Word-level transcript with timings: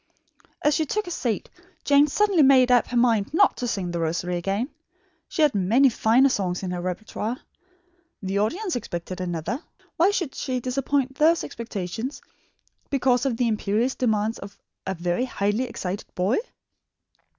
As 0.63 0.73
she 0.73 0.87
took 0.87 1.05
her 1.05 1.11
seat, 1.11 1.47
Jane 1.83 2.07
suddenly 2.07 2.41
made 2.41 2.71
up 2.71 2.87
her 2.87 2.97
mind 2.97 3.31
not 3.35 3.55
to 3.57 3.67
sing 3.67 3.91
The 3.91 3.99
Rosary 3.99 4.35
again. 4.35 4.69
She 5.27 5.43
had 5.43 5.53
many 5.53 5.89
finer 5.89 6.27
songs 6.29 6.63
in 6.63 6.71
her 6.71 6.81
repertoire. 6.81 7.37
The 8.23 8.39
audience 8.39 8.75
expected 8.75 9.21
another. 9.21 9.61
Why 9.97 10.09
should 10.09 10.33
she 10.33 10.59
disappoint 10.59 11.17
those 11.19 11.43
expectations 11.43 12.19
because 12.89 13.27
of 13.27 13.37
the 13.37 13.47
imperious 13.47 13.93
demands 13.93 14.39
of 14.39 14.57
a 14.87 14.95
very 14.95 15.25
highly 15.25 15.65
excited 15.65 16.07
boy? 16.15 16.39